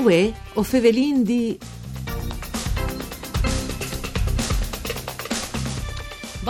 Uè, 0.00 0.32
o 0.54 0.62
fevelin 0.62 1.22
di 1.22 1.58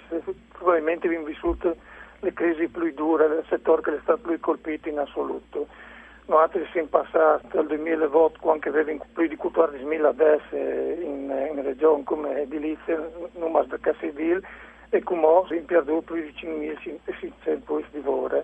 Probabilmente 0.51 1.07
abbiamo 1.07 1.25
vissuto 1.25 1.75
le 2.19 2.33
crisi 2.33 2.67
più 2.67 2.91
dure 2.93 3.27
del 3.27 3.45
settore 3.49 3.81
che 3.81 3.95
è 3.95 3.99
stato 4.01 4.27
più 4.27 4.39
colpito 4.39 4.89
in 4.89 4.97
assoluto. 4.97 5.67
Noi 6.27 6.47
siamo 6.72 6.88
passati 6.88 7.47
dal 7.52 7.67
2008 7.67 8.39
quando 8.39 8.69
avevamo 8.69 9.05
più 9.14 9.27
di 9.27 9.36
14.000 9.36 10.05
adesso 10.05 10.55
in, 10.55 11.50
in 11.52 11.63
regione 11.63 12.03
come 12.03 12.41
edilizia, 12.41 13.09
numero 13.33 13.66
di 13.66 13.80
case 13.81 13.97
civile 14.00 14.41
e 14.89 15.02
come 15.03 15.25
abbiamo 15.25 15.66
perduto 15.66 16.13
più 16.13 16.22
di 16.22 16.33
5.600 16.36 17.63
posti 17.63 17.89
di 17.91 18.03
lavoro. 18.03 18.44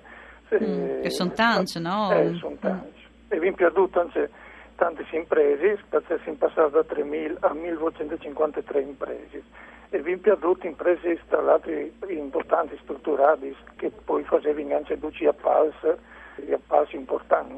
Mm, 0.55 1.01
che 1.01 1.09
sono 1.11 1.31
tanti, 1.31 1.79
no? 1.79 2.11
Eh, 2.11 2.33
sono 2.35 2.55
tanti. 2.59 3.05
E 3.27 3.35
abbiamo 3.35 3.55
perduto 3.55 3.99
anche 3.99 4.29
tante 4.75 5.05
imprese, 5.11 5.79
perché 5.89 6.19
siamo 6.23 6.37
passati 6.37 6.71
da 6.71 6.79
3.000 6.81 7.37
a 7.39 7.53
1.253 7.53 8.81
imprese. 8.81 9.43
E 9.89 9.97
abbiamo 9.97 10.21
perduto 10.21 10.67
imprese, 10.67 11.19
tra 11.27 11.41
l'altro, 11.41 11.71
importanti, 12.07 12.77
strutturate, 12.81 13.55
che 13.75 13.91
poi 14.05 14.23
facevano 14.23 14.75
anche 14.75 14.97
duci 14.97 15.25
a 15.25 15.33
palsa 15.33 15.97
di 16.45 16.53
appalti 16.53 16.95
importanti. 16.95 17.55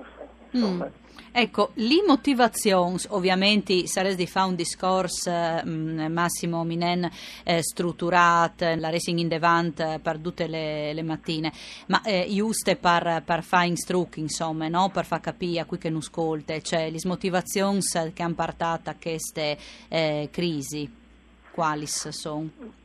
Mm. 0.58 0.82
Ecco, 1.32 1.72
le 1.76 2.04
motivazioni, 2.06 2.98
ovviamente 3.10 3.86
sarebbe 3.86 4.16
di 4.16 4.26
fare 4.26 4.48
un 4.48 4.56
discorso 4.56 5.32
mm, 5.32 6.12
Massimo 6.12 6.64
Minen 6.64 7.08
eh, 7.44 7.62
strutturato, 7.62 8.66
la 8.76 8.90
racing 8.90 9.20
in 9.20 9.28
devant 9.28 9.80
eh, 9.80 10.00
per 10.02 10.18
tutte 10.18 10.48
le, 10.48 10.92
le 10.92 11.04
mattine, 11.04 11.54
ma 11.88 12.02
eh, 12.02 12.28
giuste 12.30 12.78
per, 12.78 13.22
per 13.24 13.44
fare 13.44 13.68
instruc, 13.68 14.18
insomma, 14.18 14.68
no? 14.70 14.90
per 14.90 15.06
far 15.06 15.20
capire 15.20 15.60
a 15.60 15.66
qui 15.66 15.78
che 15.78 15.90
non 15.90 16.00
ascolta, 16.00 16.60
cioè 16.62 16.90
le 16.90 17.00
motivazioni 17.04 17.80
che 18.14 18.24
hanno 18.24 18.34
portato 18.34 18.90
a 18.90 18.96
queste 19.00 19.58
eh, 19.88 20.30
crisi, 20.32 20.92
quali 21.52 21.86
sono? 21.86 22.79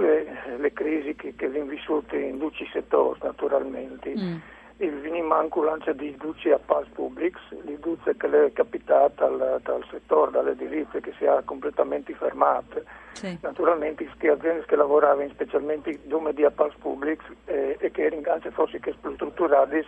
Beh, 0.00 0.20
eh, 0.20 0.50
le, 0.50 0.56
le 0.58 0.72
crisi 0.72 1.14
che, 1.14 1.34
che 1.34 1.46
abbiamo 1.46 1.70
vissuto 1.70 2.16
in 2.16 2.38
tutti 2.38 2.62
i 2.62 2.70
settori, 2.72 3.18
naturalmente. 3.22 4.14
Mm. 4.16 4.36
Il 4.78 5.00
venima 5.00 5.36
anche 5.36 5.60
lancia 5.60 5.92
di 5.92 6.16
duci 6.16 6.50
a 6.50 6.58
pas 6.58 6.86
publics, 6.88 7.40
di 7.62 7.78
duce 7.78 8.16
che 8.16 8.26
le 8.26 8.46
è 8.46 8.52
capitata 8.52 9.28
dal, 9.28 9.60
dal 9.62 9.84
settore, 9.90 10.32
dalle 10.32 10.56
diritte 10.56 11.00
che 11.00 11.12
si 11.18 11.24
è 11.24 11.40
completamente 11.44 12.12
fermate. 12.14 12.84
Sì. 13.12 13.38
Naturalmente 13.42 14.04
queste 14.04 14.30
aziende 14.30 14.64
che 14.64 14.74
lavoravano 14.74 15.28
specialmente 15.28 16.00
come 16.08 16.32
di 16.32 16.44
appals 16.44 16.74
publics 16.76 17.24
eh, 17.44 17.76
e 17.78 17.90
che 17.90 18.06
erano 18.06 18.32
anche 18.32 18.50
forse 18.50 18.80
che 18.80 18.94
strutturate 18.98 19.84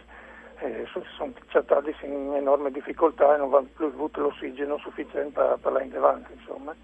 eh, 0.58 0.86
sono 0.92 1.34
stati 1.48 1.94
in 2.02 2.34
enorme 2.34 2.70
difficoltà 2.70 3.34
e 3.34 3.38
non 3.38 3.52
hanno 3.52 3.68
più 3.74 3.86
avuto 3.86 4.20
l'ossigeno 4.20 4.78
sufficiente 4.78 5.40
per, 5.60 5.82
in 5.82 5.96
avanti, 5.96 6.32
insomma. 6.34 6.74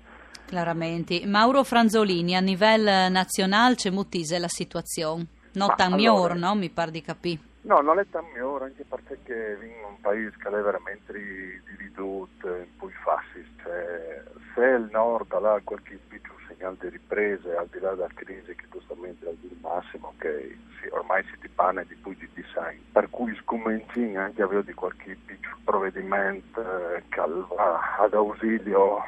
Chiaramente. 0.47 1.25
Mauro 1.27 1.63
Franzolini, 1.63 2.35
a 2.35 2.41
livello 2.41 3.09
nazionale 3.09 3.77
c'è 3.77 3.91
mutise 3.91 4.39
la 4.39 4.49
situazione? 4.49 5.27
Non 5.53 5.75
tan 5.77 5.93
allora, 5.93 6.35
no? 6.35 6.55
Mi 6.55 6.71
pare 6.71 6.91
di 6.91 7.03
capire. 7.03 7.41
No, 7.63 7.81
non 7.81 7.99
è 7.99 8.07
tan 8.11 8.25
migliore, 8.33 8.67
anche 8.67 8.85
perché 8.85 9.59
in 9.61 9.85
un 9.87 10.01
paese 10.01 10.35
che 10.39 10.49
è 10.49 10.63
veramente 10.63 11.13
dividito, 11.13 12.29
in 12.43 12.67
cui 12.79 12.93
fascis, 13.05 13.47
cioè, 13.63 14.23
se 14.55 14.65
il 14.65 14.89
nord 14.91 15.31
ha 15.33 15.61
qualche 15.63 15.99
piccolo 16.09 16.39
segnale 16.49 16.77
di 16.81 16.89
riprese, 16.89 17.55
al 17.55 17.69
di 17.71 17.79
là 17.81 17.91
della 17.91 18.09
crisi 18.15 18.55
che 18.55 18.65
giustamente 18.73 19.27
è 19.27 19.31
il 19.31 19.57
massimo, 19.61 20.15
che 20.19 20.57
sì, 20.81 20.89
ormai 20.91 21.23
si 21.25 21.39
ti 21.39 21.49
pane 21.49 21.85
di 21.87 21.95
più 21.97 22.15
di 22.15 22.29
design, 22.33 22.79
per 22.93 23.11
cui 23.11 23.37
scominci 23.43 24.17
anche 24.17 24.43
avere 24.43 24.65
di 24.65 24.73
qualche 24.73 25.17
piccolo 25.25 25.59
provvedimento 25.63 26.61
eh, 26.61 27.03
che 27.09 27.21
va 27.21 27.97
ad 27.99 28.15
ausilio 28.15 29.03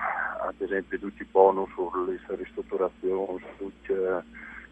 ad 0.54 0.60
esempio 0.60 0.98
tutti 0.98 1.22
i 1.22 1.28
bonus 1.30 1.70
sulle 1.72 2.18
ristrutturazioni, 2.26 3.42
tutti, 3.56 3.94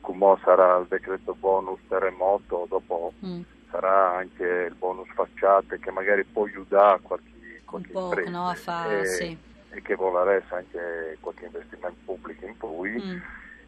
come 0.01 0.39
sarà 0.43 0.79
il 0.79 0.87
decreto 0.89 1.35
bonus 1.35 1.81
terremoto, 1.89 2.67
dopo 2.69 3.13
mm. 3.25 3.41
sarà 3.71 4.17
anche 4.17 4.67
il 4.69 4.75
bonus 4.75 5.09
facciate 5.15 5.79
che 5.79 5.91
magari 5.91 6.25
può 6.25 6.45
aiutare 6.45 7.01
qualche, 7.03 7.63
qualche 7.65 7.91
Un 7.93 8.03
impresa 8.03 8.31
no, 8.31 8.55
fa, 8.55 9.01
e, 9.01 9.07
sì. 9.07 9.37
e, 9.71 9.83
che 9.83 9.95
vuole 9.95 10.45
anche 10.49 11.17
qualche 11.21 11.47
investimento 11.47 11.99
pubblico 12.05 12.47
in 12.47 12.57
cui 12.59 13.03
mm. 13.03 13.19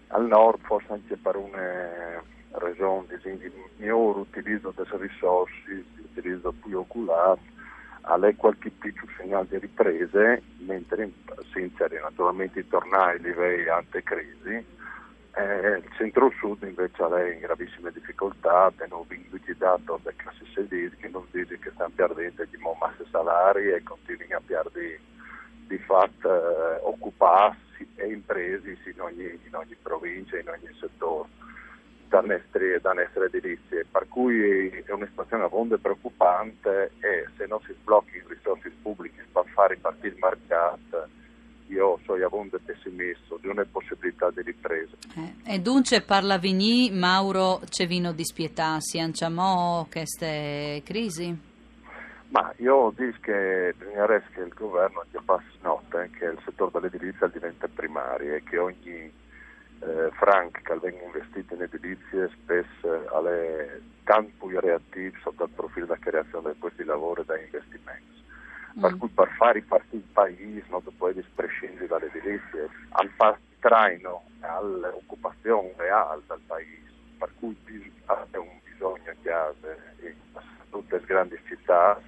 al 0.09 0.27
nord 0.27 0.61
forse 0.63 0.93
anche 0.93 1.17
per 1.17 1.37
una 1.37 2.23
ragione 2.53 3.07
di 3.23 3.53
miglior 3.79 4.19
utilizzo 4.19 4.73
delle 4.77 5.09
risorse, 5.09 5.85
utilizzo 5.97 6.53
più 6.53 6.79
oculare 6.79 7.61
a 8.03 8.17
lei 8.17 8.35
qualche 8.37 8.71
piccolo 8.71 9.11
segnale 9.17 9.47
di 9.49 9.59
riprese, 9.59 10.43
mentre 10.59 11.11
senza 11.53 11.87
naturalmente 12.01 12.67
tornare 12.69 13.13
ai 13.13 13.21
livelli 13.21 13.69
antecrisi. 13.69 14.81
Eh, 15.35 15.77
il 15.79 15.91
centro-sud 15.97 16.63
invece 16.63 17.03
ha 17.03 17.09
lei 17.09 17.35
in 17.35 17.41
gravissime 17.41 17.91
difficoltà, 17.91 18.71
non 18.89 19.05
vinto 19.09 19.39
dato 19.57 19.99
da 20.03 20.13
classe 20.15 20.45
sedili 20.53 20.95
che 20.97 21.09
non 21.09 21.25
dice 21.31 21.59
che 21.59 21.71
stanno 21.71 21.93
perdendo 21.95 22.45
di 22.45 22.59
masse 22.79 23.07
salari 23.11 23.71
e 23.71 23.83
continuano 23.83 24.37
a 24.37 24.43
perdere 24.45 25.01
di 25.69 25.79
fatto 25.79 26.29
eh, 26.29 26.81
occuparsi 26.83 27.89
e 27.95 28.09
imprese 28.09 28.77
in 28.85 29.01
in 29.45 29.55
ogni 29.55 29.77
provincia, 29.81 30.39
in 30.39 30.49
ogni 30.49 30.77
settore 30.79 31.29
dannestri, 32.13 32.79
dannestri 32.79 33.25
edilizie, 33.25 33.87
per 33.91 34.07
cui 34.07 34.69
è 34.69 34.93
una 34.93 35.07
situazione 35.07 35.45
abbastanza 35.45 35.79
preoccupante 35.79 36.93
e 37.01 37.27
se 37.39 37.47
non 37.47 37.59
si 37.65 37.73
sbloccano 37.81 38.29
risorse 38.29 38.71
pubbliche 38.83 39.25
per 39.33 39.45
far 39.55 39.71
ripartire 39.71 40.15
il 40.15 40.21
mercato, 40.21 41.09
io 41.69 41.99
sono 42.05 42.23
abbastanza 42.23 42.59
pessimista 42.67 43.35
di 43.41 43.49
una 43.49 43.65
possibilità 43.65 44.31
di 44.31 44.43
ripresa. 44.43 44.95
Eh, 45.17 45.55
e 45.55 45.59
dunque 45.61 46.03
parla 46.03 46.37
Vigny, 46.37 46.91
Mauro 46.91 47.63
Cevino 47.71 48.13
di 48.13 48.25
Spietà, 48.25 48.77
si 48.81 48.99
anciamo 48.99 49.87
queste 49.91 50.83
crisi? 50.85 51.51
Ma 52.29 52.53
io 52.59 52.93
dico 52.95 53.17
che 53.23 53.75
bisognerebbe 53.79 54.27
che 54.35 54.41
il 54.41 54.53
governo 54.55 55.05
ti 55.11 55.19
passi 55.25 55.57
notte 55.63 56.11
che 56.19 56.27
il 56.27 56.39
settore 56.45 56.73
dell'edilizia 56.73 57.27
diventa 57.29 57.69
primario 57.69 58.35
e 58.35 58.43
che 58.43 58.59
ogni 58.59 59.13
eh, 59.83 60.11
franc 60.13 60.63
che 60.63 60.79
vengono 60.79 61.07
investiti 61.07 61.55
in 61.55 61.63
edilizie 61.63 62.31
spesso 62.31 63.09
alle 63.15 63.83
tanto 64.05 64.47
più 64.47 64.61
reattivi 64.61 65.17
sotto 65.23 65.45
il 65.45 65.51
profilo 65.51 65.87
della 65.87 65.99
creazione 65.99 66.53
di 66.53 66.59
posti 66.59 66.83
di 66.83 66.89
lavoro 66.89 67.23
e 67.23 67.25
da 67.25 67.39
investimenti. 67.39 68.25
Mm. 68.79 68.81
Per 68.81 68.97
cui 68.97 69.09
per 69.09 69.29
fare 69.37 69.53
ripartire 69.55 69.97
il 69.97 70.13
paese 70.13 70.65
non 70.69 70.83
si 70.83 70.91
può 70.97 71.11
prescindere 71.35 71.87
dalle 71.87 72.07
edilizie, 72.07 72.69
al 72.91 73.09
far 73.17 73.39
traino 73.61 74.25
all'occupazione 74.41 75.73
reale 75.77 76.23
del 76.27 76.41
paese, 76.47 76.91
per 77.19 77.31
cui 77.39 77.57
ha 78.07 78.27
un 78.35 78.59
bisogno 78.65 79.15
chiave 79.23 79.79
e 80.01 80.15
delle 80.89 81.05
grandi 81.07 81.39
città, 81.47 82.01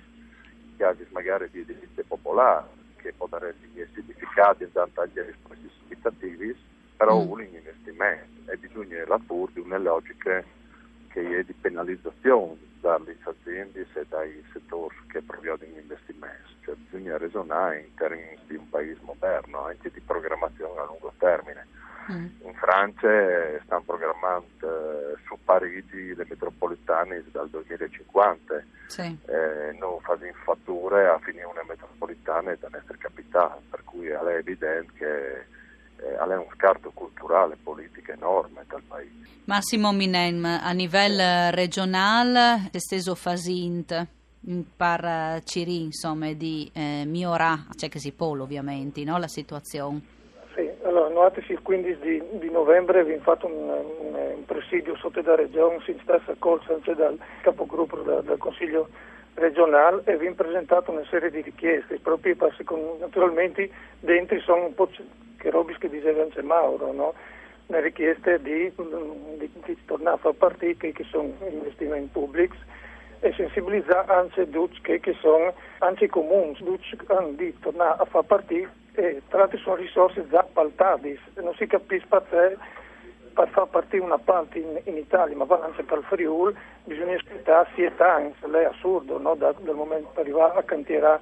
hanno 0.79 0.97
magari 1.11 1.49
di 1.51 1.61
edilizia 1.61 2.03
popolare, 2.07 2.67
che 2.97 3.13
possono 3.13 3.47
essere 3.47 3.89
significati 3.95 4.65
in 4.65 4.73
tanti 4.73 5.21
risposte 5.21 5.69
abitativi, 5.85 6.57
però 6.97 7.23
mm. 7.23 7.31
un 7.31 7.43
investimento 7.43 8.51
e 8.51 8.57
bisogna 8.57 9.05
pur 9.27 9.51
di 9.53 9.61
una 9.61 9.79
logica 9.79 10.43
che 11.09 11.39
è 11.39 11.45
di 11.45 11.53
penalizzazione 11.53 12.57
dalle 12.81 13.17
aziende 13.23 13.87
e 13.93 14.07
dai 14.09 14.45
settori 14.53 14.95
che 15.09 15.23
prevedono 15.23 15.79
investimenti, 15.79 16.57
cioè 16.65 16.75
bisogna 16.75 17.17
ragionare 17.17 17.81
in 17.81 17.95
termini 17.95 18.37
di 18.47 18.57
un 18.57 18.69
paese 18.69 18.99
moderno, 19.03 19.67
anche 19.67 19.91
di 19.91 20.01
programmazione 20.01 20.81
a 20.81 20.85
lungo 20.85 21.13
termine. 21.19 21.67
Mm. 22.13 22.27
In 22.45 22.55
Francia 22.55 23.09
stanno 23.65 23.83
programmando 23.87 24.47
eh, 24.61 25.17
su 25.25 25.39
Parigi 25.43 26.15
le 26.15 26.27
metropolitane 26.29 27.25
dal 27.31 27.49
2050, 27.49 28.63
sì. 28.89 29.19
eh, 29.27 29.75
non 29.79 29.99
fanno 30.01 30.27
fatture 30.45 31.09
a 31.09 31.19
finire 31.21 31.47
una 31.47 31.65
metropolitana 31.67 32.55
da 32.57 32.69
nostra 32.71 32.97
capitale, 32.99 33.63
per 33.71 33.85
cui 33.85 34.09
è 34.09 34.19
evidente 34.27 34.93
che 34.99 35.47
eh, 36.01 36.15
ha 36.17 36.25
un 36.25 36.47
scarto 36.55 36.91
culturale 36.93 37.55
e 37.55 37.59
politico 37.63 38.13
enorme 38.13 38.65
dal 38.69 38.83
paese. 38.87 39.13
Massimo 39.45 39.93
Minem, 39.93 40.45
a 40.45 40.73
livello 40.73 41.51
regionale, 41.51 42.71
esteso 42.73 43.15
Fasint 43.15 44.07
par 44.77 45.43
Ciri, 45.45 45.83
insomma, 45.83 46.33
di 46.33 46.71
eh, 46.75 47.05
migliorare, 47.07 47.67
c'è 47.77 47.89
che 47.89 47.99
si 47.99 48.13
può 48.13 48.39
ovviamente, 48.39 49.05
no, 49.05 49.19
la 49.19 49.29
situazione. 49.29 50.13
Sì, 50.55 50.71
allora, 50.83 51.09
noi 51.09 51.31
il 51.49 51.63
15 51.63 51.99
di, 52.01 52.23
di 52.39 52.51
novembre 52.51 53.01
abbiamo 53.01 53.23
fatto 53.23 53.47
un, 53.47 53.69
un, 53.69 54.15
un, 54.15 54.45
presidio 54.45 54.97
sotto 54.97 55.21
la 55.23 55.35
regione, 55.35 55.81
si 55.85 55.99
stessa 56.03 56.33
accolta 56.33 56.73
anche 56.73 56.95
dal 56.95 57.19
capogruppo 57.43 57.97
del, 58.03 58.23
del 58.25 58.39
Consiglio 58.39 58.89
regionale 59.35 60.03
e 60.05 60.13
abbiamo 60.13 60.37
presentato 60.37 60.91
una 60.91 61.05
serie 61.11 61.31
di 61.31 61.43
richieste, 61.43 61.99
proprio 62.01 62.37
naturalmente 62.99 63.69
dentro 64.01 64.39
sono 64.41 64.67
un 64.67 64.75
po' 64.75 64.89
che 65.37 65.51
robe 65.51 65.77
che 65.79 65.89
diceva 65.89 66.23
anche 66.23 66.43
Mauro, 66.43 66.93
no? 66.93 67.15
le 67.67 67.81
richieste 67.81 68.41
di, 68.43 68.71
di, 69.39 69.51
di, 69.65 69.79
tornare 69.87 70.17
a 70.17 70.19
far 70.19 70.35
partire 70.35 70.93
che 70.93 71.05
sono 71.05 71.33
investimenti 71.49 72.11
pubblici 72.13 72.59
e 73.21 73.33
sensibilizzare 73.33 74.13
anche 74.13 74.49
tutti 74.51 74.81
che, 74.83 75.01
che 75.01 75.15
sono 75.21 75.55
anche 75.79 76.05
i 76.05 76.09
comuni 76.09 76.57
di 77.37 77.59
tornare 77.61 78.03
a 78.03 78.05
far 78.05 78.25
partire 78.25 78.71
e 78.95 79.23
tra 79.29 79.41
l'altro 79.41 79.59
sono 79.59 79.77
risorse 79.77 80.27
già 80.29 80.41
appaltate, 80.41 81.19
non 81.37 81.55
si 81.55 81.67
capisce 81.67 82.07
perché 82.07 82.57
per 83.35 83.49
far 83.49 83.67
partire 83.67 84.03
una 84.03 84.19
parte 84.19 84.59
in, 84.59 84.81
in 84.85 84.97
Italia, 84.97 85.37
ma 85.37 85.47
anche 85.61 85.83
per 85.83 85.99
il 85.99 86.05
Friuli, 86.05 86.55
bisogna 86.85 87.17
aspettare 87.17 87.69
siete 87.75 88.03
anni, 88.03 88.33
è 88.33 88.65
assurdo, 88.65 89.19
no? 89.19 89.35
da, 89.35 89.53
dal 89.59 89.75
momento 89.75 90.11
per 90.15 90.23
arrivare 90.23 90.59
a 90.59 90.63
cantierare 90.63 91.21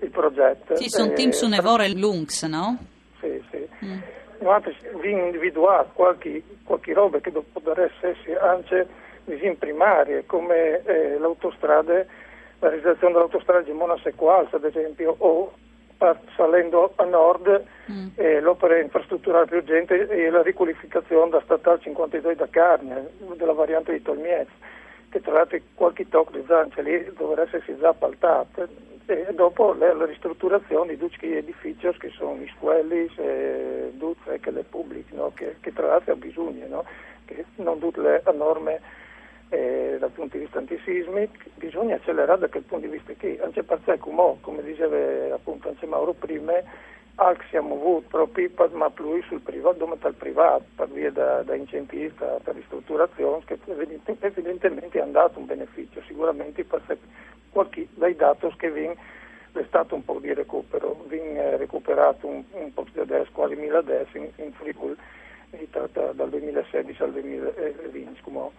il 0.00 0.10
progetto. 0.10 0.74
Sì, 0.76 0.88
sono 0.88 1.10
eh, 1.10 1.14
team 1.14 1.30
su 1.30 1.46
Nevore 1.46 1.84
e 1.84 1.94
Lunx, 1.94 2.46
no? 2.46 2.78
Sì, 3.20 3.42
sì. 3.50 3.68
Mm. 3.84 3.98
Noi 4.40 4.54
abbiamo 4.54 5.24
individuato 5.26 5.90
qualche, 5.92 6.42
qualche 6.64 6.94
roba 6.94 7.20
che 7.20 7.30
potrebbe 7.30 7.92
essere 8.00 8.38
anche 8.38 8.86
in 9.26 9.58
primarie, 9.58 10.24
come 10.24 10.82
eh, 10.84 11.18
l'autostrada, 11.18 11.92
la 12.58 12.68
realizzazione 12.68 13.12
dell'autostrada 13.12 13.60
di 13.60 13.72
Monasequals, 13.72 14.54
ad 14.54 14.64
esempio, 14.64 15.14
o 15.18 15.52
salendo 16.34 16.92
a 16.96 17.04
nord 17.04 17.64
mm. 17.90 18.08
eh, 18.14 18.40
l'opera 18.40 18.78
infrastrutturale 18.78 19.46
più 19.46 19.58
urgente 19.58 20.06
è 20.06 20.30
la 20.30 20.42
riqualificazione 20.42 21.30
da 21.30 21.40
statale 21.44 21.80
52 21.80 22.34
da 22.36 22.48
Carne, 22.48 23.10
della 23.36 23.52
variante 23.52 23.92
di 23.92 24.02
Tolmiez, 24.02 24.48
che 25.10 25.20
tra 25.20 25.32
l'altro 25.32 25.58
qualche 25.74 26.08
tocco 26.08 26.32
di 26.32 26.44
zancia 26.46 26.82
lì 26.82 27.12
dovrebbe 27.16 27.56
essere 27.56 27.78
già 27.78 27.90
appaltata 27.90 28.66
e 29.06 29.26
dopo 29.34 29.72
le, 29.72 29.92
la 29.94 30.06
ristrutturazione 30.06 30.92
di 30.92 30.98
tutti 30.98 31.26
gli 31.26 31.34
edifici 31.34 31.88
che 31.98 32.10
sono 32.10 32.36
gli 32.36 32.48
scuoli, 32.56 33.10
e 33.16 33.92
tutte 33.98 34.50
le 34.50 34.62
pubbliche, 34.62 35.14
no? 35.14 35.32
che, 35.34 35.56
che, 35.60 35.72
tra 35.72 35.88
l'altro 35.88 36.12
ha 36.12 36.16
bisogno, 36.16 36.66
no? 36.68 36.84
che 37.24 37.44
non 37.56 37.78
tutte 37.78 38.00
le 38.00 38.22
norme 38.32 38.80
eh, 39.50 39.96
dal 39.98 40.10
punto 40.10 40.36
di 40.36 40.44
vista 40.44 40.58
antisismico, 40.58 41.34
bisogna 41.56 41.96
accelerare 41.96 42.40
da 42.40 42.48
quel 42.48 42.62
punto 42.62 42.86
di 42.86 42.92
vista 42.92 43.12
qui, 43.18 43.38
anche 43.42 43.62
perché 43.62 43.98
come, 43.98 44.36
come 44.40 44.62
diceva 44.62 45.34
appunto 45.34 45.68
anche 45.68 45.86
Mauro 45.86 46.12
prima, 46.12 46.52
anche 47.16 47.44
siamo 47.50 47.74
avuti 47.74 48.06
proprio 48.08 48.48
ma 48.72 48.90
più 48.90 49.22
sul 49.24 49.40
privato, 49.40 49.78
dove 49.78 49.96
dal 50.00 50.14
privato, 50.14 50.64
per 50.74 50.88
via 50.88 51.10
da, 51.10 51.42
da 51.42 51.54
incentivi 51.54 52.08
per 52.08 52.54
ristrutturazione, 52.54 53.42
che 53.44 53.58
evidentemente 53.66 55.00
hanno 55.00 55.12
dato 55.12 55.38
un 55.38 55.46
beneficio, 55.46 56.00
sicuramente 56.06 56.64
perché 56.64 56.98
qualche, 57.50 57.88
dai 57.94 58.14
dati 58.14 58.46
che 58.56 58.70
vengono 58.70 59.18
è 59.52 59.64
stato 59.66 59.96
un 59.96 60.04
po' 60.04 60.20
di 60.20 60.32
recupero, 60.32 61.04
viene 61.08 61.56
recuperato 61.56 62.26
un, 62.28 62.44
un 62.52 62.72
po' 62.72 62.86
di 62.92 63.00
adesso, 63.00 63.30
quasi 63.32 63.56
1000 63.56 63.76
adesso 63.76 64.16
in, 64.16 64.28
in 64.36 64.52
Friuli, 64.52 64.96
dal 65.72 66.28
2016 66.28 67.02
al 67.02 67.12
2020. 67.12 68.20
Come 68.22 68.50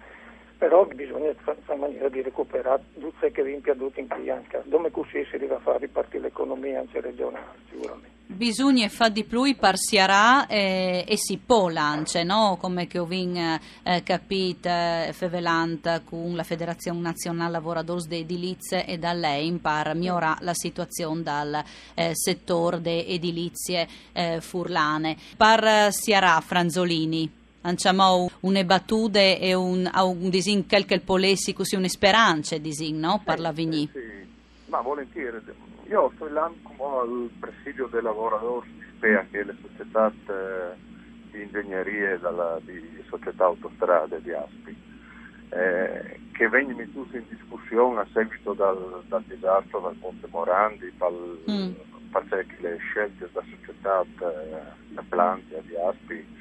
però 0.61 0.85
bisogna 0.85 1.33
fare 1.41 1.57
maniera 1.79 2.07
di 2.07 2.21
recuperare 2.21 2.83
tutte 2.99 3.31
che 3.31 3.41
viene 3.41 3.61
perduto 3.61 3.99
in 3.99 4.07
Crianca, 4.07 4.61
dove 4.65 4.91
così 4.91 5.25
si 5.31 5.37
a 5.55 5.57
far 5.57 5.79
ripartire 5.79 6.25
l'economia 6.25 6.81
anche 6.81 7.01
regionale 7.01 7.55
sicuramente. 7.67 8.09
Bisogna 8.27 8.87
fare 8.87 9.11
di 9.11 9.23
più, 9.23 9.55
parsiarà 9.55 10.45
e, 10.45 11.03
e 11.07 11.17
si 11.17 11.39
può 11.43 11.69
lanciare, 11.69 12.25
no? 12.25 12.59
come 12.61 12.85
che 12.85 12.99
ho 12.99 13.07
eh, 13.09 14.03
capito 14.03 14.69
eh, 14.69 15.09
fevelant 15.13 16.03
con 16.03 16.35
la 16.35 16.43
Federazione 16.43 16.99
Nazionale 16.99 17.53
Lavoratori 17.53 18.07
de 18.07 18.17
Edilizie 18.17 18.85
e 18.85 18.99
da 18.99 19.13
lei 19.13 19.51
per 19.53 19.95
migliorare 19.95 20.43
la 20.43 20.53
situazione 20.53 21.23
dal 21.23 21.63
eh, 21.95 22.11
settore 22.13 22.79
delle 22.79 23.07
edilizie 23.07 23.87
eh, 24.13 24.39
furlane. 24.39 25.17
Parsiarà 25.35 26.39
Franzolini. 26.39 27.39
Lanciamo 27.63 28.27
une 28.41 28.65
battute 28.65 29.39
e 29.39 29.53
un, 29.53 29.87
un 29.93 30.29
disin 30.29 30.65
qualche 30.67 30.99
polessi 30.99 31.53
così 31.53 31.75
un'esperanza 31.75 32.57
disin, 32.57 32.97
no? 32.97 33.21
Parla 33.23 33.51
Vigny. 33.51 33.87
Sì, 33.91 33.99
sì, 33.99 34.69
ma 34.69 34.81
volentieri. 34.81 35.37
Io 35.87 36.11
sto 36.15 36.27
là 36.29 36.45
al 36.45 37.29
presidio 37.39 37.87
dei 37.91 38.01
lavoratori 38.01 38.67
di 38.71 38.83
SPEA, 38.95 39.27
che 39.29 39.41
è 39.41 39.43
la 39.43 39.53
società 39.61 40.11
eh, 40.11 40.75
di 41.29 41.43
ingegneria 41.43 42.17
dalla, 42.17 42.59
di 42.63 43.03
società 43.07 43.45
autostrade 43.45 44.21
di 44.23 44.31
Aspi, 44.31 44.75
eh, 45.49 46.19
che 46.31 46.49
vengono 46.49 46.83
tutti 46.93 47.17
in 47.17 47.25
discussione 47.29 47.99
a 47.99 48.07
seguito 48.11 48.53
dal, 48.53 49.03
dal 49.07 49.23
disastro 49.27 49.81
del 49.81 49.97
Ponte 49.99 50.27
Morandi, 50.31 50.91
per, 50.97 51.11
mm. 51.11 51.71
le 52.61 52.77
scelte 52.77 53.29
della 53.31 53.45
società 53.55 54.01
eh, 54.01 54.93
la 54.95 55.03
Plantia 55.07 55.61
di 55.61 55.75
Aspi 55.75 56.39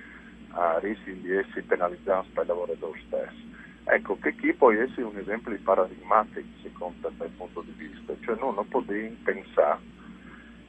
a 0.53 0.79
rischi 0.79 1.21
di 1.21 1.33
essere 1.33 1.63
penalizzati 1.63 2.29
per 2.33 2.45
i 2.45 2.49
lavoratori 2.49 3.03
stessi. 3.07 3.49
Ecco, 3.85 4.19
che 4.21 4.35
chi 4.37 4.53
può 4.53 4.71
essere 4.73 5.03
un 5.03 5.17
esempio 5.17 5.57
paradigmatico 5.63 6.47
secondo 6.63 7.11
dal 7.17 7.29
punto 7.31 7.63
di 7.63 7.73
vista, 7.77 8.15
cioè 8.21 8.37
noi 8.39 8.55
non 8.55 8.69
possiamo 8.69 9.11
pensare 9.25 9.79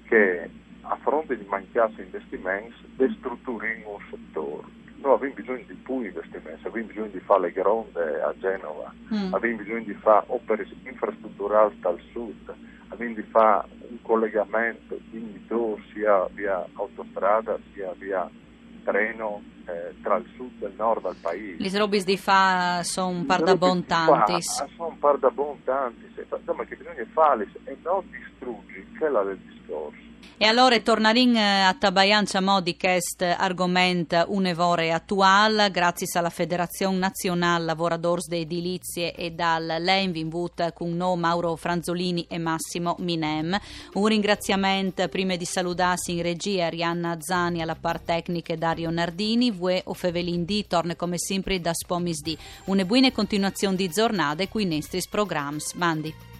che 0.08 0.50
a 0.82 0.98
fronte 0.98 1.38
di 1.38 1.46
mancati 1.46 2.02
investimenti 2.02 2.74
destrutturiamo 2.96 3.92
un 3.92 4.04
settore. 4.10 4.68
Noi 5.02 5.14
abbiamo 5.14 5.34
bisogno 5.34 5.64
di 5.68 5.74
più 5.74 6.02
investimenti, 6.02 6.68
abbiamo 6.68 6.88
bisogno 6.88 7.08
di 7.08 7.20
fare 7.20 7.42
le 7.42 7.52
gronde 7.52 8.22
a 8.22 8.34
Genova, 8.38 8.94
mm. 9.14 9.34
abbiamo 9.34 9.58
bisogno 9.58 9.84
di 9.84 9.94
fare 9.94 10.26
opere 10.28 10.68
infrastrutturali 10.84 11.80
dal 11.80 12.00
sud, 12.12 12.54
abbiamo 12.90 13.16
di 13.16 13.24
fare 13.24 13.68
un 13.90 14.02
collegamento 14.02 15.00
dignitoso 15.10 15.82
sia 15.94 16.28
via 16.34 16.66
autostrada 16.74 17.58
sia 17.74 17.94
via 17.98 18.30
treno 18.84 19.42
eh, 19.66 19.96
tra 20.02 20.18
il 20.18 20.26
sud 20.36 20.62
e 20.62 20.68
il 20.68 20.74
nord 20.76 21.04
del 21.04 21.16
paese. 21.22 21.56
Le 21.58 21.78
robis 21.78 22.04
di 22.04 22.18
fa 22.18 22.82
sono 22.84 23.24
par 23.26 23.44
da 23.44 23.56
bontantis. 23.56 24.64
Sono 24.76 24.90
un 24.90 25.00
par 25.00 25.18
da 25.18 25.30
bontantis, 25.30 26.12
insomma 26.18 26.66
che 26.66 26.76
bisogna 26.76 27.06
farli 27.12 27.50
e 27.64 27.78
non 27.84 28.04
distruggi, 28.10 28.86
che 28.98 29.06
è 29.06 29.10
la 29.10 29.24
del 29.24 29.38
discorso. 29.38 30.11
E 30.38 30.46
allora 30.46 30.80
torneremo 30.80 31.38
eh, 31.38 31.62
a 31.62 31.75
Tabaiancia 31.75 32.42
Modi 32.42 32.75
questo 32.75 33.25
argomento 33.25 34.25
un'evore 34.30 34.92
attuale 34.92 35.70
grazie 35.70 36.08
alla 36.13 36.32
Federazione 36.32 36.98
Nazionale 36.98 37.66
Lavoradors 37.66 38.28
de 38.28 38.40
Edilizie 38.40 39.13
e 39.13 39.32
dal 39.32 39.66
l'Envinvut 39.66 40.74
con 40.74 40.96
no 40.96 41.16
Mauro 41.16 41.56
Franzolini 41.56 42.25
e 42.28 42.40
Massimo 42.40 42.96
Minem. 43.00 43.56
Un 43.94 44.08
ringraziamento 44.08 45.08
prima 45.10 45.36
di 45.36 45.46
salutarsi 45.46 46.13
in 46.13 46.24
regia 46.24 46.66
Arianna 46.66 47.18
Zani 47.20 47.62
alla 47.62 47.75
par 47.75 48.00
tecnica 48.00 48.56
Dario 48.56 48.90
Nardini, 48.90 49.51
Vue 49.51 49.82
o 49.86 49.94
Fevelin 49.94 50.44
D 50.44 50.66
torna 50.68 50.96
come 50.96 51.18
sempre 51.20 51.62
da 51.62 51.74
Spomis 51.74 52.22
D. 52.22 52.36
Una 52.66 52.84
buona 52.84 53.12
continuazione 53.12 53.75
di 53.75 53.90
giornate 53.90 54.48
qui 54.48 54.63
in 54.63 54.70
nostri 54.70 55.01
programmi. 55.10 55.60
Mandi. 55.75 56.31